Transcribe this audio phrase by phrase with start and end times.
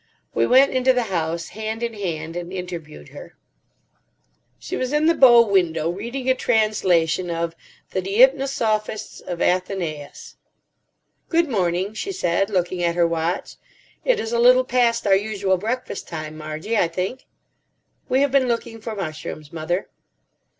[0.33, 3.35] We went into the house, hand in hand, and interviewed her.
[4.57, 7.55] She was in the bow window, reading a translation of
[7.91, 10.37] The Deipnosophists of Athenaeus.
[11.29, 13.57] "Good morning," she said, looking at her watch.
[14.03, 17.27] "It is a little past our usual breakfast time, Margie, I think?"
[18.09, 19.87] "We have been looking for mushrooms, mother."